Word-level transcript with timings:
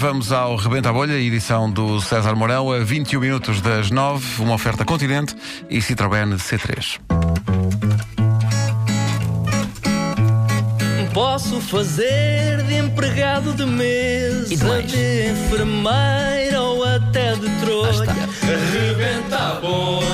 vamos 0.00 0.32
ao 0.32 0.56
Rebenta 0.56 0.88
a 0.88 0.92
Bolha, 0.94 1.12
edição 1.12 1.70
do 1.70 2.00
César 2.00 2.34
Mourão, 2.34 2.72
a 2.72 2.78
21 2.78 3.20
minutos 3.20 3.60
das 3.60 3.90
9, 3.90 4.42
uma 4.42 4.54
oferta 4.54 4.82
Continente 4.82 5.36
e 5.68 5.76
Citroën 5.78 6.36
C3. 6.36 6.98
Posso 11.12 11.60
fazer 11.60 12.62
de 12.62 12.76
empregado 12.76 13.52
de 13.52 13.66
mesa, 13.66 14.82
de 14.82 15.32
enfermeira 15.32 16.62
ou 16.62 16.82
até 16.82 17.34
de 17.34 17.50
trolha. 17.60 18.10
Rebenta 18.72 19.36
a 19.36 19.60
bolha, 19.60 20.09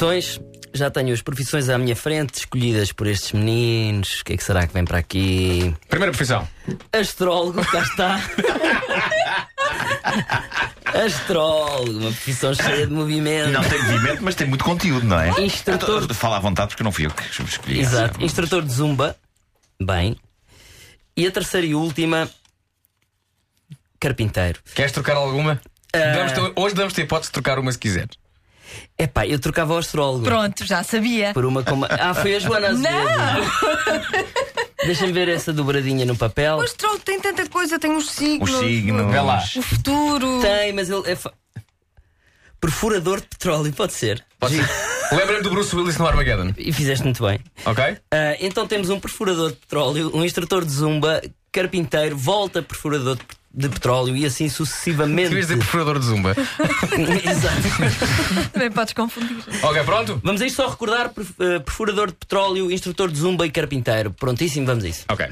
Profissões. 0.00 0.38
Já 0.74 0.90
tenho 0.90 1.14
as 1.14 1.22
profissões 1.22 1.70
à 1.70 1.78
minha 1.78 1.96
frente, 1.96 2.34
escolhidas 2.40 2.92
por 2.92 3.06
estes 3.06 3.32
meninos. 3.32 4.20
O 4.20 4.24
que 4.26 4.34
é 4.34 4.36
que 4.36 4.44
será 4.44 4.66
que 4.66 4.74
vem 4.74 4.84
para 4.84 4.98
aqui? 4.98 5.74
Primeira 5.88 6.12
profissão. 6.12 6.46
Astrólogo, 6.92 7.64
cá 7.64 7.80
está. 7.80 8.20
Astrólogo, 11.06 11.92
uma 11.92 12.10
profissão 12.10 12.52
cheia 12.54 12.86
de 12.86 12.92
movimento. 12.92 13.52
Não 13.52 13.64
tem 13.66 13.82
movimento, 13.84 14.22
mas 14.22 14.34
tem 14.34 14.46
muito 14.46 14.64
conteúdo, 14.64 15.06
não 15.06 15.18
é? 15.18 15.30
Instrutor- 15.40 16.02
Então, 16.04 16.14
Fala 16.14 16.36
à 16.36 16.40
vontade 16.40 16.68
porque 16.68 16.82
não 16.82 16.92
fui 16.92 17.06
eu 17.06 17.10
que 17.10 17.24
escolhi. 17.42 17.80
Exato. 17.80 18.22
Instrutor 18.22 18.62
de 18.62 18.72
Zumba. 18.72 19.16
Bem. 19.80 20.14
E 21.16 21.26
a 21.26 21.30
terceira 21.30 21.66
e 21.66 21.74
última. 21.74 22.28
Carpinteiro. 23.98 24.60
Queres 24.74 24.92
trocar 24.92 25.16
alguma? 25.16 25.58
Damos 25.90 26.32
-te- 26.32 26.52
hoje 26.54 26.74
damos 26.74 26.92
te 26.92 27.00
a 27.00 27.04
hipótese 27.04 27.30
de 27.30 27.32
trocar 27.32 27.58
uma 27.58 27.72
se 27.72 27.78
quiseres. 27.78 28.10
Epá, 28.98 29.26
eu 29.26 29.38
trocava 29.38 29.74
o 29.74 29.78
astrólogo. 29.78 30.24
Pronto, 30.24 30.64
já 30.64 30.82
sabia. 30.82 31.32
Por 31.34 31.44
uma 31.44 31.62
como. 31.62 31.86
Ah, 31.88 32.14
foi 32.14 32.36
a 32.36 32.38
Joana 32.38 32.68
Azevedo. 32.68 32.96
Deixa-me 34.84 35.12
ver 35.12 35.28
essa 35.28 35.52
dobradinha 35.52 36.04
no 36.04 36.16
papel. 36.16 36.56
O 36.58 36.62
astrólogo 36.62 37.02
tem 37.04 37.20
tanta 37.20 37.48
coisa, 37.48 37.78
tem 37.78 37.94
os 37.96 38.10
signos. 38.10 38.50
Os 38.50 38.58
signos. 38.60 39.10
Vê 39.10 39.20
lá. 39.20 39.42
O 39.56 39.62
futuro. 39.62 40.40
Tem, 40.40 40.72
mas 40.72 40.88
ele 40.90 41.02
é. 41.10 41.16
fa- 41.16 41.32
Perfurador 42.60 43.20
de 43.20 43.26
petróleo, 43.28 43.72
pode 43.72 43.92
ser. 43.92 44.24
Pode 44.38 44.56
ser. 44.56 44.68
Lembra-me 45.14 45.42
do 45.42 45.50
Bruce 45.50 45.74
Willis 45.76 45.98
no 45.98 46.06
Armageddon, 46.06 46.52
E 46.56 46.72
fizeste 46.72 47.04
muito 47.04 47.22
bem. 47.24 47.38
ok? 47.64 47.96
Ah, 48.10 48.36
então 48.40 48.66
temos 48.66 48.88
um 48.90 48.98
perfurador 48.98 49.50
de 49.50 49.56
petróleo, 49.56 50.10
um 50.14 50.24
instrutor 50.24 50.64
de 50.64 50.72
zumba, 50.72 51.20
carpinteiro, 51.52 52.16
volta 52.16 52.62
perfurador 52.62 53.16
de, 53.16 53.22
de 53.56 53.68
petróleo 53.70 54.14
e 54.14 54.26
assim 54.26 54.48
sucessivamente. 54.50 55.30
Devias 55.30 55.46
dizer 55.46 55.58
perfurador 55.58 55.98
de 55.98 56.04
zumba. 56.04 56.34
Exato. 57.24 58.50
Também 58.52 58.70
podes 58.70 58.92
confundir. 58.92 59.38
ok, 59.62 59.82
pronto? 59.84 60.20
Vamos 60.22 60.42
a 60.42 60.46
isto 60.46 60.56
só 60.56 60.68
recordar 60.68 61.10
eh, 61.40 61.58
perfurador 61.60 62.08
de 62.08 62.14
petróleo, 62.14 62.70
instrutor 62.70 63.10
de 63.10 63.18
zumba 63.18 63.46
e 63.46 63.50
carpinteiro. 63.50 64.10
Prontíssimo, 64.10 64.66
vamos 64.66 64.84
a 64.84 64.88
isso. 64.88 65.04
Ok. 65.08 65.26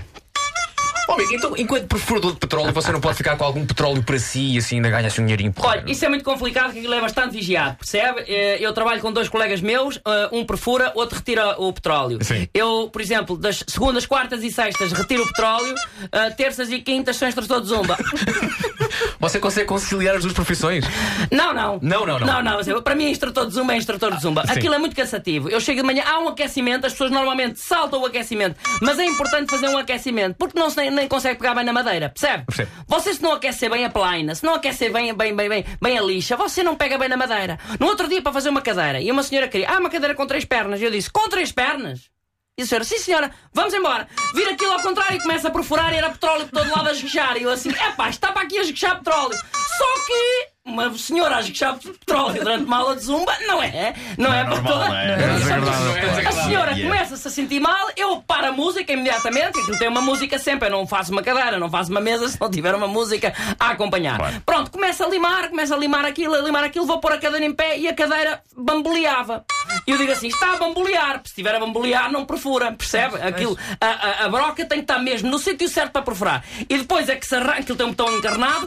Bom, 1.07 1.15
amigo, 1.15 1.35
então, 1.35 1.55
enquanto 1.57 1.87
perfurador 1.87 2.33
de 2.33 2.39
petróleo, 2.39 2.73
você 2.73 2.91
não 2.91 3.01
pode 3.01 3.17
ficar 3.17 3.37
com 3.37 3.45
algum 3.45 3.65
petróleo 3.67 4.03
para 4.03 4.19
si 4.19 4.55
e 4.55 4.59
assim 4.59 4.77
ainda 4.77 4.89
ganha-se 4.91 5.21
um 5.21 5.25
dinheirinho 5.25 5.53
por 5.53 5.67
Olha, 5.67 5.85
isso 5.87 6.05
é 6.05 6.09
muito 6.09 6.25
complicado, 6.25 6.73
que 6.73 6.79
aquilo 6.79 6.95
é 6.95 7.01
bastante 7.01 7.33
vigiado, 7.35 7.77
percebe? 7.77 8.25
Eh, 8.27 8.59
Eu 8.61 8.73
trabalho 8.73 9.01
com 9.01 9.13
dois 9.13 9.29
colegas 9.29 9.61
meus, 9.61 9.97
eh, 10.07 10.29
um 10.33 10.45
perfura, 10.47 10.93
outro 10.95 11.19
retira 11.19 11.57
o 11.61 11.73
petróleo. 11.73 12.19
Sim. 12.23 12.49
Eu, 12.55 12.89
por 12.93 13.03
exemplo, 13.03 13.37
das 13.37 13.63
segundas, 13.67 14.07
quartas 14.07 14.43
e 14.43 14.51
sextas 14.51 14.93
retiro 14.93 15.23
o 15.23 15.27
petróleo, 15.27 15.75
eh, 16.11 16.31
terças 16.31 16.71
e 16.71 16.79
quintas 16.81 17.17
sou 17.17 17.29
instrutor 17.29 17.61
de 17.61 17.67
zumba. 17.69 17.97
Você 19.21 19.39
consegue 19.39 19.67
conciliar 19.67 20.17
as 20.17 20.23
duas 20.23 20.35
profissões? 20.35 20.85
Não, 21.31 21.53
não. 21.55 21.79
Não, 21.83 22.07
não, 22.07 22.19
não. 22.19 22.43
Não, 22.43 22.43
não. 22.43 22.83
Para 22.83 22.95
mim, 22.95 23.11
instrutor 23.11 23.47
de 23.47 23.55
zumba 23.55 23.75
é 23.75 23.77
instrutor 23.77 24.15
de 24.15 24.23
zumba. 24.23 24.47
sim. 24.47 24.53
Aquilo 24.53 24.75
é 24.75 24.79
muito 24.79 24.95
cansativo. 24.95 25.49
Eu 25.49 25.61
chego 25.61 25.81
de 25.81 25.87
manhã, 25.87 26.05
há 26.07 26.19
um 26.21 26.29
aquecimento, 26.29 26.87
as 26.87 26.93
pessoas 26.93 27.11
normalmente 27.11 27.59
saltam 27.59 28.01
o 28.03 28.07
aquecimento. 28.07 28.57
Mas 28.81 28.99
é 28.99 29.05
importante 29.05 29.51
fazer 29.51 29.69
um 29.69 29.79
aquecimento, 29.79 30.37
porque 30.39 30.59
não 30.59 30.69
se 30.71 30.77
nem, 30.95 31.09
consegue 31.09 31.39
pegar 31.39 31.55
bem 31.55 31.65
na 31.65 31.73
madeira, 31.73 32.09
percebe? 32.09 32.45
Percebo. 32.45 32.71
Você 32.87 33.15
se 33.15 33.23
não 33.23 33.33
aquecer 33.33 33.71
bem 33.71 33.85
a 33.85 33.91
plaina, 33.91 34.35
se 34.35 34.45
não 34.45 34.55
aquecer 34.55 34.93
bem, 34.93 35.15
bem, 35.15 35.35
bem, 35.35 35.49
bem, 35.49 35.65
bem 35.81 35.99
a 35.99 36.03
lixa, 36.03 36.37
você 36.37 36.63
não 36.63 36.77
pega 36.77 36.97
bem 36.97 37.09
na 37.09 37.17
madeira. 37.17 37.59
No 37.79 37.87
outro 37.87 38.09
dia, 38.09 38.23
para 38.23 38.33
fazer 38.33 38.49
uma 38.49 38.63
cadeira, 38.63 39.01
e 39.01 39.11
uma 39.11 39.23
senhora 39.23 39.49
queria, 39.49 39.69
ah, 39.71 39.79
uma 39.79 39.91
cadeira 39.91 40.15
com 40.15 40.27
três 40.27 40.45
pernas. 40.45 40.81
E 40.81 40.85
eu 40.85 40.91
disse, 40.91 41.11
com 41.11 41.29
três 41.29 41.53
pernas? 41.53 42.11
E 42.57 42.63
a 42.63 42.67
senhora, 42.67 42.85
sim 42.85 42.99
senhora, 42.99 43.31
vamos 43.53 43.75
embora. 43.75 44.07
Vira 44.33 44.53
aquilo 44.53 44.73
ao 44.73 44.81
contrário 44.81 45.17
e 45.17 45.21
começa 45.21 45.49
a 45.49 45.51
perfurar 45.51 45.93
e 45.93 45.97
era 45.97 46.11
petróleo 46.11 46.47
por 46.47 46.61
todo 46.63 46.71
lado 46.71 46.89
a 46.89 46.93
esguichar. 46.93 47.37
E 47.37 47.43
eu 47.43 47.51
assim, 47.51 47.71
epá, 47.71 48.09
estava 48.09 48.41
aqui 48.41 48.59
a 48.59 48.63
esguichar 48.63 48.99
petróleo. 48.99 49.37
Só 49.77 50.07
que 50.07 50.54
uma 50.67 50.97
senhora 50.97 51.37
a 51.37 51.41
esguichar 51.41 51.79
petróleo 51.79 52.43
durante 52.43 52.65
uma 52.65 52.79
aula 52.79 52.97
de 52.97 53.03
zumba, 53.03 53.37
não 53.47 53.63
é? 53.63 53.95
Não, 54.17 54.33
é, 54.33 54.45
para 54.45 54.55
normal, 54.55 54.73
toda... 54.73 54.97
é? 54.97 56.23
É. 56.23 56.27
A 56.27 56.33
senhora 56.33 56.75
começa-se 56.75 57.29
a 57.29 57.31
sentir 57.31 57.61
mal, 57.61 57.91
eu 57.97 58.23
paro 58.23 58.47
a 58.47 58.53
música 58.53 58.91
imediatamente, 58.91 59.59
aquilo 59.61 59.79
tem 59.79 59.89
uma 59.89 60.01
música 60.01 60.39
sempre, 60.39 60.69
eu 60.69 60.73
não 60.73 60.87
faço 60.87 61.13
uma 61.13 61.23
cadeira, 61.23 61.59
não 61.59 61.69
faço 61.69 61.91
uma 61.91 62.01
mesa 62.01 62.27
se 62.31 62.41
não 62.41 62.51
tiver 62.51 62.75
uma 62.75 62.89
música 62.89 63.35
a 63.61 63.71
acompanhar. 63.71 64.17
Claro. 64.17 64.43
Pronto, 64.47 64.71
começa 64.71 65.05
a 65.05 65.09
limar, 65.09 65.51
começa 65.51 65.75
a 65.75 65.79
limar 65.79 66.07
aquilo, 66.07 66.35
a 66.35 66.41
limar 66.41 66.65
aquilo, 66.65 66.87
vou 66.87 66.99
pôr 66.99 67.13
a 67.13 67.19
cadeira 67.19 67.45
em 67.45 67.53
pé 67.53 67.79
e 67.79 67.87
a 67.87 67.95
cadeira 67.95 68.41
bamboleava. 68.57 69.45
E 69.87 69.91
eu 69.91 69.99
digo 69.99 70.13
assim: 70.13 70.29
está 70.29 70.55
a 70.55 70.57
bambolear, 70.57 71.21
se 71.25 71.31
estiver 71.33 71.55
a 71.55 71.61
bambolear, 71.61 72.11
não 72.11 72.25
perfura, 72.25 72.73
percebe? 72.73 73.21
Aquilo, 73.21 73.57
a, 73.79 73.87
a, 73.87 74.25
a 74.25 74.29
broca 74.31 74.65
tem 74.65 74.79
que 74.79 74.85
estar 74.85 74.99
mesmo 74.99 75.31
no 75.31 75.39
sítio 75.39 75.69
certo 75.69 75.93
para 75.93 76.03
perfurar. 76.03 76.43
E 76.69 76.79
depois 76.79 77.09
é 77.11 77.17
que 77.17 77.27
se 77.27 77.35
arranca, 77.35 77.61
aquilo 77.61 77.77
tem 77.77 77.87
um 77.87 77.91
botão 77.91 78.17
encarnado. 78.17 78.67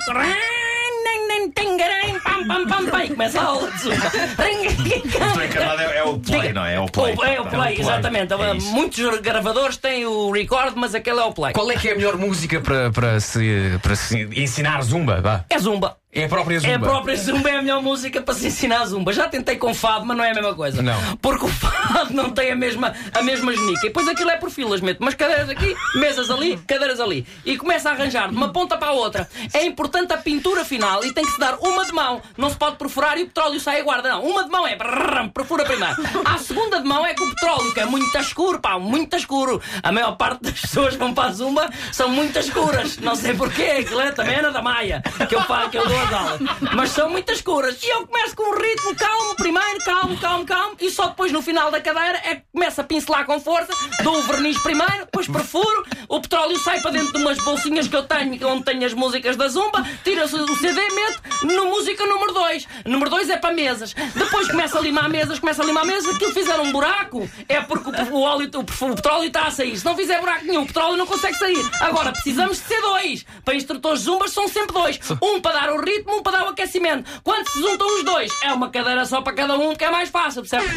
Pam, 1.38 2.48
pam, 2.48 2.68
pam, 2.68 2.86
pam, 2.90 3.04
e 3.04 3.10
começa 3.10 3.40
a 3.40 3.44
aula 3.46 3.72
de 3.72 3.78
zumba. 3.80 3.96
Estou 3.96 5.44
encarnado, 5.44 5.82
é, 5.82 5.98
é 5.98 6.04
o 6.04 6.20
play, 6.20 6.54
não 6.54 6.66
é? 6.66 6.76
É 6.76 6.80
o 6.80 6.86
play. 6.88 7.16
O- 7.16 7.24
É 7.24 7.40
o 7.42 7.46
play, 7.46 7.80
exatamente. 7.80 8.34
É. 8.34 8.54
Muitos 8.72 9.20
gravadores 9.22 9.78
têm 9.78 10.06
o 10.06 10.32
record, 10.32 10.74
mas 10.76 10.96
aquele 10.96 11.20
é 11.20 11.24
o 11.24 11.32
play. 11.34 11.54
Qual 11.54 11.70
é 11.72 11.76
que 11.76 11.90
é 11.90 11.94
a 11.94 11.96
melhor 11.96 12.18
música 12.18 12.60
para, 12.62 12.92
para, 12.92 13.20
se, 13.20 13.78
para 13.82 13.96
se 13.96 14.24
ensinar 14.36 14.82
zumba? 14.82 15.22
Vá. 15.22 15.46
É 15.50 15.58
zumba. 15.60 15.98
É 16.10 16.24
a 16.24 16.30
própria 16.30 16.58
zumba. 16.60 16.72
É 16.72 16.76
a 16.76 16.80
própria 16.80 17.16
zumba, 17.18 17.50
é 17.50 17.58
a 17.58 17.62
melhor 17.62 17.84
música 17.84 18.22
para 18.22 18.34
se 18.34 18.48
ensinar 18.48 18.86
zumba. 18.86 19.12
Já 19.14 19.28
tentei 19.28 19.58
com 19.58 19.72
fado, 19.74 20.06
mas 20.06 20.16
não 20.18 20.24
é 20.24 20.32
a 20.32 20.34
mesma 20.34 20.56
coisa. 20.56 20.82
Não. 20.82 20.96
Porque 21.18 21.46
o 21.46 21.48
fado 21.50 22.12
não 22.14 22.32
tem 22.32 22.50
a 22.52 22.56
mesma, 22.56 22.94
a 23.14 23.22
mesma 23.22 23.54
genica. 23.54 23.82
E 23.82 23.90
depois 23.90 24.08
aquilo 24.08 24.32
é 24.32 24.38
por 24.38 24.50
filas, 24.50 24.80
mete 24.82 25.00
umas 25.00 25.14
cadeiras 25.14 25.50
aqui, 25.50 25.76
mesas 25.96 26.32
ali, 26.32 26.58
cadeiras 26.66 27.00
ali. 27.02 27.28
E 27.46 27.58
começa 27.58 27.90
a 27.90 27.92
arranjar 27.92 28.30
de 28.30 28.36
uma 28.36 28.52
ponta 28.52 28.78
para 28.78 28.88
a 28.88 28.92
outra. 28.94 29.30
É 29.54 29.64
importante 29.66 30.14
a 30.14 30.18
pintura 30.18 30.64
final 30.66 31.04
e 31.06 31.12
tem 31.14 31.24
que 31.26 31.32
se 31.32 31.40
dar 31.40 31.56
uma 31.60 31.86
de 31.86 31.92
mão. 31.92 32.22
Não 32.38 32.50
se 32.50 32.56
pode 32.56 32.78
perfurar 32.78 33.18
e 33.20 33.24
o 33.24 33.28
petróleo 33.28 33.60
sai 33.60 33.82
a 33.82 33.84
guarda. 33.84 34.10
Não, 34.10 34.24
uma 34.24 34.44
de 34.46 34.50
mão 34.50 34.66
é 34.66 34.76
brrrram, 34.76 35.30
perfura 35.30 35.66
primeiro. 35.66 35.96
A 36.26 36.38
segunda 36.40 36.82
de 36.82 36.88
mão 36.88 37.06
é 37.06 37.14
com 37.14 37.26
o 37.26 37.30
petróleo, 37.30 37.74
que 37.74 37.80
é 37.82 37.86
muito 37.86 38.18
escuro, 38.18 38.60
pá, 38.60 38.80
muito 38.80 39.16
escuro. 39.18 39.62
A 39.84 39.92
maior 39.92 40.14
parte 40.16 40.42
das 40.44 40.60
pessoas 40.60 40.94
que 40.94 41.00
vão 41.00 41.14
para 41.14 41.30
a 41.30 41.34
zumba 41.34 41.70
são 41.92 42.10
muito 42.10 42.40
escuras. 42.40 42.98
Não 42.98 43.14
sei 43.16 43.36
porquê, 43.36 43.64
aquilo 43.82 44.00
é 44.02 44.12
também 44.12 44.36
era 44.36 44.52
da 44.52 44.62
Maia, 44.64 45.04
que 45.30 45.36
eu, 45.36 45.42
fa- 45.44 45.68
que 45.70 45.78
eu 45.78 45.86
dou 45.88 46.07
aulas. 46.14 46.40
Mas 46.76 46.92
são 46.92 47.10
muito 47.10 47.32
escuras. 47.32 47.82
E 47.82 47.90
eu 47.90 48.08
começo 48.08 48.36
com 48.36 48.44
um 48.44 48.58
ritmo 48.58 48.96
calmo, 48.96 49.36
primeiro, 49.36 49.80
calmo, 49.84 50.18
calmo, 50.18 50.46
calmo, 50.46 50.76
e 50.80 50.90
só 50.90 51.08
depois 51.08 51.32
no 51.32 51.42
final 51.42 51.72
da 51.72 51.82
cadeira 51.82 52.20
é 52.24 52.36
que 52.36 52.44
começo 52.52 52.82
a 52.82 52.84
pincelar 52.84 53.26
com 53.26 53.40
força, 53.40 53.72
dou 54.04 54.18
o 54.18 54.24
verniz 54.24 54.58
primeiro, 54.62 55.06
depois 55.06 55.28
perfuro, 55.28 55.86
o 56.08 56.22
petróleo 56.22 56.58
sai 56.60 56.82
para 56.82 56.92
dentro 56.92 57.12
de 57.14 57.20
umas 57.20 57.38
bolsinhas 57.44 57.88
que 57.88 57.96
eu 57.96 58.04
tenho, 58.04 58.48
onde 58.48 58.64
tenho 58.64 58.86
as 58.86 58.94
músicas 58.94 59.36
da 59.36 59.48
Zumba, 59.48 59.86
tira-se 60.04 60.36
o 60.36 60.56
CD 60.56 60.80
e 60.80 60.94
mete 60.94 61.20
no 61.44 61.66
música 61.66 62.06
número 62.06 62.34
2. 62.34 62.68
Número 62.86 63.10
2 63.10 63.30
é 63.30 63.38
para 63.38 63.54
mesas. 63.54 63.94
Depois 63.94 64.48
começa 64.48 64.78
a 64.78 64.82
limar 64.82 65.10
mesas, 65.10 65.40
começa 65.40 65.62
a 65.62 65.66
limar 65.66 65.86
mesas, 65.86 66.16
aquilo 66.16 66.32
fizer 66.32 66.60
um 66.60 66.72
buraco, 66.72 67.30
é 67.48 67.60
porque 67.62 67.90
o, 68.12 68.22
óleo, 68.22 68.50
o, 68.56 68.96
petróleo 68.96 69.28
está 69.28 69.48
a 69.48 69.52
sair. 69.52 69.78
Se 69.78 69.86
não 69.86 69.96
fizer 69.96 70.20
buraco 70.20 70.46
nenhum, 70.46 70.64
o 70.64 70.68
petróleo 70.68 70.98
não 70.98 71.06
consegue 71.06 71.36
sair. 71.38 71.70
Agora, 71.82 72.12
precisamos 72.12 72.58
de 72.58 72.64
ser 72.64 72.82
dois. 72.82 73.26
Para 73.44 73.56
instrutores 73.56 74.02
zumbas 74.02 74.32
são 74.32 74.48
sempre 74.48 74.74
dois. 74.74 75.00
Um 75.22 75.42
para 75.42 75.60
dar 75.60 75.72
o 75.72 75.82
ritmo, 75.82 76.18
um 76.18 76.24
para 76.24 76.40
dar 76.40 76.46
o 76.46 76.50
aquecimento. 76.50 77.10
Quando 77.24 77.48
se 77.50 77.60
juntam 77.60 77.88
os 77.98 78.04
dois, 78.04 78.32
é 78.44 78.54
uma 78.54 78.70
cadeira 78.70 79.06
só 79.06 79.22
para 79.22 79.34
cada 79.34 79.58
um, 79.58 79.76
que 79.76 79.84
é 79.84 79.92
mais 79.92 80.10
fácil, 80.10 80.42
percebe? 80.42 80.68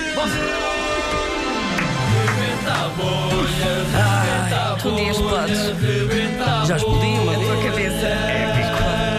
Tu 4.82 4.94
dias 4.96 5.16
podes. 5.18 5.58
Já 6.68 6.76
explodi 6.76 7.06
uma 7.06 7.32
A 7.32 7.34
tua 7.36 7.62
cabeça. 7.62 8.08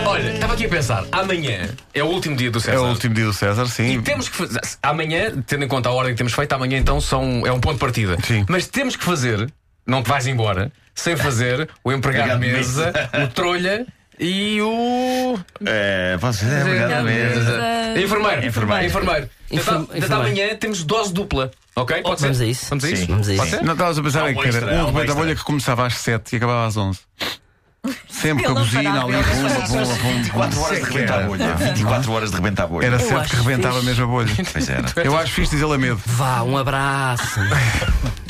Olha, 0.07 0.33
estava 0.33 0.53
aqui 0.53 0.65
a 0.65 0.69
pensar, 0.69 1.05
amanhã 1.11 1.69
é 1.93 2.03
o 2.03 2.07
último 2.07 2.35
dia 2.35 2.51
do 2.51 2.59
César. 2.59 2.77
É 2.77 2.79
o 2.79 2.87
último 2.87 3.13
dia 3.15 3.25
do 3.25 3.33
César, 3.33 3.65
sim. 3.67 3.93
E 3.97 4.01
temos 4.01 4.27
que 4.27 4.35
fazer. 4.35 4.59
Amanhã, 4.83 5.31
tendo 5.45 5.63
em 5.63 5.67
conta 5.67 5.89
a 5.89 5.91
ordem 5.91 6.13
que 6.13 6.17
temos 6.17 6.33
feito, 6.33 6.51
amanhã 6.53 6.77
então 6.77 6.99
são, 6.99 7.45
é 7.45 7.51
um 7.51 7.59
ponto 7.59 7.75
de 7.75 7.79
partida. 7.79 8.17
Sim. 8.23 8.45
Mas 8.49 8.67
temos 8.67 8.95
que 8.95 9.03
fazer, 9.03 9.47
não 9.85 10.03
te 10.03 10.09
vais 10.09 10.27
embora, 10.27 10.71
sem 10.93 11.15
fazer 11.15 11.69
o 11.83 11.91
empregado 11.91 12.39
de 12.39 12.47
Empregado 12.47 12.61
de 12.63 12.73
mesa, 12.81 12.93
o 13.23 13.27
trolha 13.29 13.85
E 14.19 14.61
o. 14.61 15.39
É, 15.65 16.17
você 16.19 16.45
é 16.45 16.61
obrigado 16.61 17.03
mesmo. 17.05 17.41
Enfermeiro. 18.03 18.45
Enfermeiro. 18.45 18.85
Enfermeiro. 18.85 19.29
Enfer- 19.49 19.73
Então, 19.73 19.81
então 19.83 19.97
enfermeiro. 19.97 20.15
amanhã 20.23 20.55
temos 20.57 20.83
dose 20.83 21.13
dupla. 21.13 21.51
Ok? 21.75 22.01
Pode 22.01 22.21
Vamos 22.21 22.37
ser? 22.37 22.43
a 22.43 22.47
isso. 22.47 22.65
Vamos 22.69 22.83
a 22.83 22.89
isso? 22.89 23.01
Sim. 23.05 23.07
Vamos 23.11 23.29
a 23.29 23.35
Pode 23.35 23.47
isso. 23.47 23.57
ser? 23.57 23.63
Não 23.65 23.73
estavas 23.73 23.97
a 23.97 24.03
pensar 24.03 24.23
Há 24.25 24.31
em 24.31 24.35
um 24.35 24.41
que 24.41 24.47
era 24.47 24.57
extra, 24.57 24.71
há 24.71 24.73
um 24.73 24.81
um 24.81 24.85
rebenta 24.87 24.99
a 24.99 25.03
extra. 25.03 25.15
bolha 25.15 25.35
que 25.35 25.43
começava 25.43 25.85
às 25.87 25.93
7 25.97 26.33
e 26.33 26.35
acabava 26.37 26.67
às 26.67 26.77
11. 26.77 26.99
Sempre 28.09 28.43
com 28.45 28.49
a 28.49 28.51
Ele 28.51 28.59
não 28.59 28.63
buzina 28.65 29.03
ali, 29.03 29.13
ele 29.13 29.23
não 29.23 29.67
pum, 29.67 29.67
pum, 29.67 29.97
pum. 29.97 30.21
24 30.21 30.61
horas 30.61 30.79
de 30.79 30.83
rebentar 30.91 31.19
a 31.19 31.27
bolha. 31.27 31.53
24 31.55 32.11
horas 32.11 32.29
de 32.29 32.35
rebentar 32.35 32.63
a 32.63 32.67
bolha. 32.67 32.85
Era 32.85 32.95
Eu 32.95 32.99
7 32.99 33.09
que 33.11 33.15
acho 33.15 33.35
rebentava 33.43 33.73
fixe. 33.75 33.85
mesmo 33.87 34.03
a 34.03 34.07
bolha. 34.07 34.35
Pois 34.51 34.69
era. 34.69 34.93
Eu 35.03 35.17
acho 35.17 35.33
fixe 35.33 35.51
dizê-la 35.51 35.77
medo. 35.77 36.01
Vá, 36.05 36.43
um 36.43 36.57
abraço. 36.57 37.39